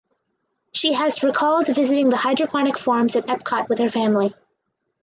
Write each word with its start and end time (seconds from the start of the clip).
She 0.71 0.93
has 0.93 1.21
recalled 1.21 1.67
visiting 1.67 2.09
the 2.09 2.17
hydroponic 2.17 2.79
farms 2.79 3.15
at 3.15 3.27
Epcot 3.27 3.69
with 3.69 3.77
her 3.77 3.89
family. 3.91 4.33